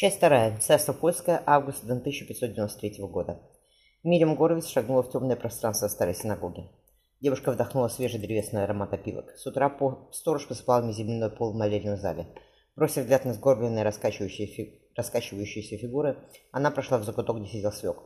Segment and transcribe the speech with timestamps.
[0.00, 0.56] Часть вторая.
[0.60, 1.42] Царство Польское.
[1.44, 3.40] Август 1593 года.
[4.04, 6.68] Мириам Горовиц шагнула в темное пространство старой синагоги.
[7.20, 9.36] Девушка вдохнула свежий древесный аромат опилок.
[9.36, 10.08] С утра по...
[10.12, 12.28] сторож посыпал мне земляной пол в молельном зале.
[12.76, 14.82] Бросив взгляд на сгорбленные раскачивающиеся, фи...
[14.94, 16.16] раскачивающиеся фигуры,
[16.52, 17.96] она прошла в закуток, где сидел свек.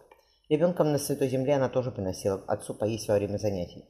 [0.48, 3.84] Ребенком на Святой Земле она тоже приносила отцу поесть во время занятий.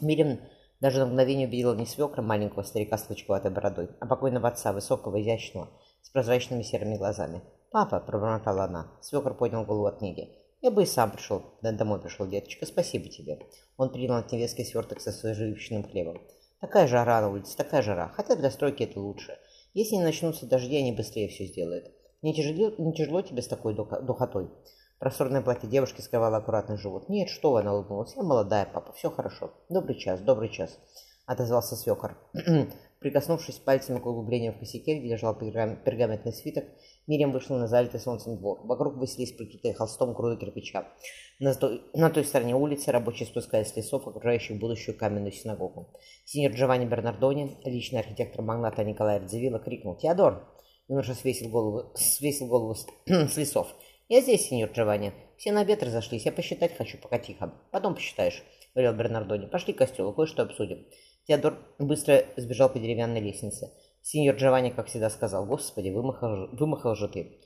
[0.00, 0.38] Мириам
[0.80, 5.22] даже на мгновение увидела не свекра маленького старика с клочковатой бородой, а покойного отца, высокого,
[5.22, 5.70] изящного,
[6.02, 7.42] с прозрачными серыми глазами.
[7.70, 8.92] «Папа!»– пробормотала она.
[9.00, 10.28] Свекр поднял голову от книги.
[10.62, 13.40] Я бы и сам пришел, домой пришел, деточка, спасибо тебе.
[13.76, 16.22] Он принял от невестки сверток со свежевыпеченным хлебом.
[16.60, 18.12] Такая жара на улице, такая жара.
[18.14, 19.36] Хотя для стройки это лучше.
[19.74, 21.90] Если не начнутся дожди, они быстрее все сделают.
[22.22, 24.50] Не тяжело, не тяжело тебе с такой духотой?
[25.00, 27.08] Просторное платье девушки скрывало аккуратный живот.
[27.08, 28.14] Нет, что вы, она улыбнулась.
[28.14, 29.50] Я молодая, папа, все хорошо.
[29.68, 30.78] Добрый час, добрый час,
[31.26, 32.16] отозвался свекор.
[33.02, 36.64] Прикоснувшись пальцами к углублению в косяке, где лежал пергаментный свиток,
[37.08, 38.60] Мириам вышла на залитый солнцем двор.
[38.64, 40.86] Вокруг высились прикрытые холстом груды кирпича.
[41.40, 45.92] На той, на той стороне улицы рабочие спускались с лесов, окружающих будущую каменную синагогу.
[46.24, 50.48] Сеньор Джованни Бернардони, личный архитектор магната Николая Радзивилла, крикнул «Теодор!»
[50.86, 53.74] Юноша свесил голову, свесил голову с, с лесов.
[54.08, 55.12] «Я здесь, сеньор Джованни.
[55.38, 56.24] Все на обед разошлись.
[56.24, 57.52] Я посчитать хочу, пока тихо.
[57.72, 58.44] Потом посчитаешь»,—
[58.76, 59.46] говорил Бернардони.
[59.46, 60.86] «Пошли к костелу, кое-что обсудим».
[61.26, 63.72] Теодор быстро сбежал по деревянной лестнице.
[64.02, 67.38] Сеньор Джованни, как всегда, сказал, «Господи, вымахал, вымахал же ты».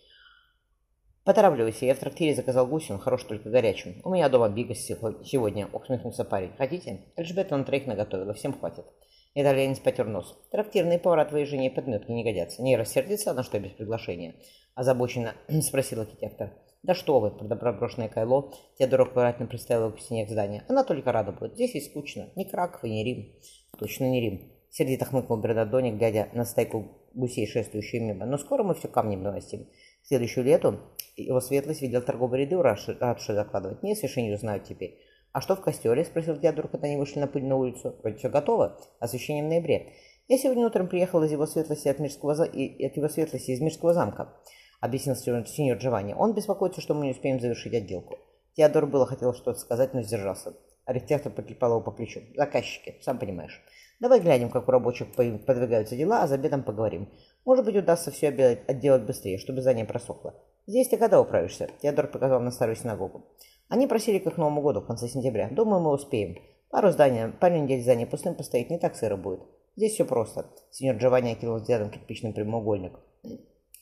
[1.24, 4.00] «Поторапливайся, я в трактире заказал гусь, он хорош только горячим.
[4.04, 6.52] У меня дома бигас сегодня»,— усмехнулся парень.
[6.56, 7.00] «Хотите?
[7.16, 8.86] Эльжбета на троих наготовила, всем хватит».
[9.34, 10.34] Итальянец потер нос.
[10.50, 12.62] «Трактирные повара твоей жене подметки не годятся.
[12.62, 14.36] Не рассердится она, что без приглашения?»
[14.74, 16.52] Озабоченно спросил архитектор.
[16.82, 20.64] «Да что вы!»– доброброшенное Кайло Теодор аккуратно представил к стене здания.
[20.68, 21.54] «Она только рада будет.
[21.54, 22.28] Здесь и скучно.
[22.36, 23.34] Ни Краков ни Рим».
[23.78, 24.52] «Точно не Рим.
[24.70, 28.26] Сердито хмыкнул Бернадони, глядя на стайку гусей, шествующую мимо.
[28.26, 29.64] Но скоро мы все камнем навостим.
[30.02, 30.80] К следующему лету
[31.16, 33.82] его светлость видел торговые ряды, радше закладывать.
[33.82, 35.00] Не, не узнают теперь.
[35.36, 37.94] «А что в костеле?»– спросил Теодор, когда они вышли на пыльную улицу.
[38.00, 38.78] «Вроде все готово.
[39.00, 39.92] Освещение в ноябре.
[40.28, 43.92] Я сегодня утром приехал из его светлости от Мирского, и от его светлости из Мирского
[43.92, 44.34] замка»,–
[44.80, 46.14] объяснил сеньор Джованни.
[46.14, 48.18] «Он беспокоится, что мы не успеем завершить отделку».
[48.56, 50.54] Теодор было хотел что-то сказать, но сдержался.
[50.86, 52.20] Архитектор потрепал его по плечу.
[52.34, 53.62] «Заказчики, сам понимаешь».
[53.98, 57.08] Давай глянем, как у рабочих подвигаются дела, а за обедом поговорим.
[57.46, 60.34] Может быть, удастся все отделать быстрее, чтобы здание просохло.
[60.66, 61.70] Здесь ты когда управишься?
[61.80, 63.24] Теодор показал на старую синагогу.
[63.68, 65.48] Они просили к их Новому году, в конце сентября.
[65.50, 66.36] Думаю, мы успеем.
[66.70, 69.40] Пару зданий, пару недель здание пустым постоит, не так сыро будет.
[69.76, 70.46] Здесь все просто.
[70.70, 72.92] Сеньор Джованни окинул взглядом кирпичный прямоугольник.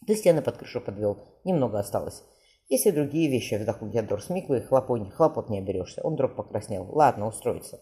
[0.06, 1.18] Ты стены под крышу подвел.
[1.44, 2.22] Немного осталось.
[2.68, 4.22] Есть и другие вещи, вздохнул Теодор.
[4.22, 6.00] С Миквой хлопот, хлопот не оберешься.
[6.02, 6.88] Он вдруг покраснел.
[6.90, 7.80] Ладно, устроится.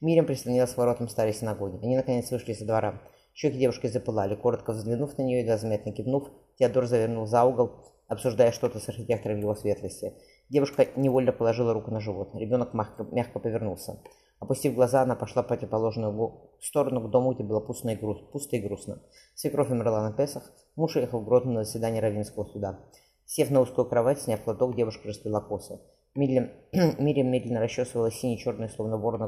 [0.00, 1.78] Мирим прислонилась к воротам старой синагоги.
[1.84, 3.00] Они, наконец, вышли со двора.
[3.32, 4.34] Щеки девушки запылали.
[4.34, 7.72] Коротко взглянув на нее и заметно кивнув, Теодор завернул за угол,
[8.08, 10.14] обсуждая что-то с архитектором его светлости.
[10.48, 12.30] Девушка невольно положила руку на живот.
[12.34, 14.00] Ребенок мягко, мягко повернулся.
[14.40, 18.56] Опустив глаза, она пошла по противоположную сторону к дому, где было пусто и, груз, пусто
[18.56, 19.00] и грустно.
[19.34, 22.80] Свекровь умерла на Песах, муж уехал в Гродно на заседание Равенского суда.
[23.36, 25.80] Сев на узкую кровать, сняв платок, девушка расплела косы.
[26.14, 26.52] Мирим,
[27.00, 29.26] Мирим медленно расчесывала синие-черные, словно ворона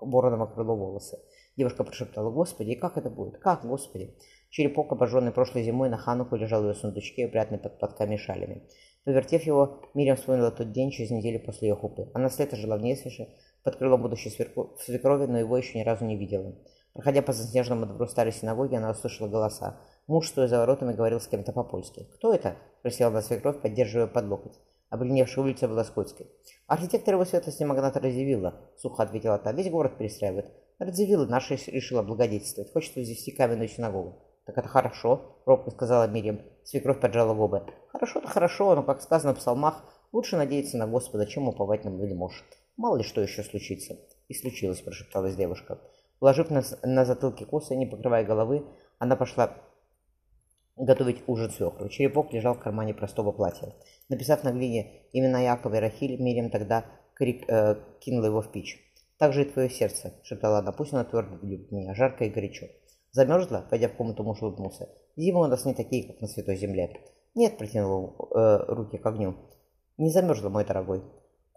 [0.00, 1.20] вороново крыло волосы.
[1.56, 3.38] Девушка прошептала, «Господи, как это будет?
[3.38, 4.16] Как, Господи?»
[4.50, 8.64] Черепок, обожженный прошлой зимой, на хануху лежал в ее сундучке, упрятанный под подками и шалями.
[9.04, 12.10] Повертев его, Мирим вспомнила тот день через неделю после ее хупы.
[12.14, 13.28] Она с лета жила в Несвише,
[13.62, 16.56] под крылом будущей свекрови, но его еще ни разу не видела.
[16.92, 19.78] Проходя по заснеженному двору старой синагоги, она услышала голоса.
[20.08, 22.08] Муж, стоя за воротами, говорил с кем-то по-польски.
[22.14, 24.58] «Кто это?»– спросила она свекровь, поддерживая под локоть.
[24.88, 26.28] Обледеневшая улица была скользкой.
[26.66, 29.52] «Архитектор его светлости магната Радзивилла»,— сухо ответила та.
[29.52, 30.46] «Весь город перестраивает.
[30.78, 32.72] Радзивилла наша решила благодетельствовать.
[32.72, 34.24] Хочет возвести каменную синагогу».
[34.46, 36.40] «Так это хорошо»,— робко сказала Мирьям.
[36.64, 37.66] Свекровь поджала губы.
[37.88, 42.46] «Хорошо-то хорошо, но, как сказано в псалмах, лучше надеяться на Господа, чем уповать на вельмож.
[42.78, 43.98] Мало ли что еще случится».
[44.28, 45.78] «И случилось»,— прошепталась девушка.
[46.18, 48.64] Положив на, на затылке косы, не покрывая головы,
[48.98, 49.54] она пошла
[50.78, 51.88] готовить ужин свекру.
[51.88, 53.74] Черепок лежал в кармане простого платья.
[54.08, 58.78] Написав на глине имена Якова и Рахиль, Мирим тогда крик, э, кинула его в печь.
[59.18, 62.66] «Так же и твое сердце»,— шептала она,— «пусть оно твердо любит меня, жарко и горячо».
[63.10, 64.88] Замерзла, пойдя в комнату, муж улыбнулся.
[65.16, 67.00] «Зимы у нас не такие, как на Святой Земле».
[67.34, 69.34] «Нет»,— протянул э, руки к огню.
[69.96, 71.02] «Не замерзла, мой дорогой».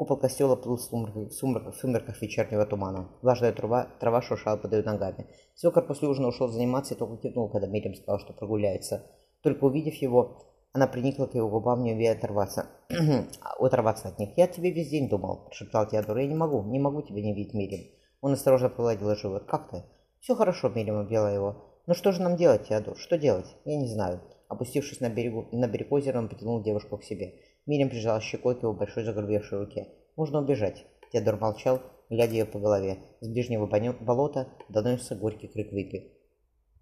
[0.02, 3.12] Купол костела плыл в сумерках, в сумерках, в сумерках вечернего тумана.
[3.22, 5.28] Влажная трава, трава шуршала под ее ногами.
[5.54, 9.06] Свекор после ужина ушел заниматься и только кивнул, когда Мирим сказал, что прогуляется.
[9.42, 12.68] Только увидев его, она приникла к его губам, не умея оторваться,
[13.60, 14.38] оторваться от них.
[14.38, 16.18] «Я тебе весь день думал»,– шептал Теодор.
[16.18, 17.92] «Я не могу, не могу тебя не видеть, Мирим».
[18.22, 19.46] Он осторожно погладил живот.
[19.46, 19.84] «Как ты?»
[20.20, 21.66] «Все хорошо»,– Мирим обвела его.
[21.88, 22.96] «Ну что же нам делать, Теодор?
[22.98, 23.56] Что делать?
[23.66, 24.22] Я не знаю».
[24.48, 27.36] Опустившись на, берегу, на берег озера, он притянул девушку к себе.
[27.66, 29.88] Мирим прижал щекой к его большой загрубевшей руке.
[30.16, 30.86] «Можно убежать».
[31.12, 33.00] Теодор молчал, глядя ее по голове.
[33.22, 36.21] С ближнего болота доносится горький крик выпи.